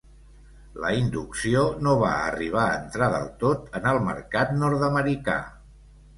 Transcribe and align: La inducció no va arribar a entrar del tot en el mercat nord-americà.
La 0.85 0.93
inducció 0.99 1.61
no 1.87 1.93
va 2.05 2.13
arribar 2.31 2.65
a 2.71 2.73
entrar 2.79 3.11
del 3.17 3.29
tot 3.45 3.79
en 3.83 3.87
el 3.93 4.03
mercat 4.09 4.57
nord-americà. 4.65 5.39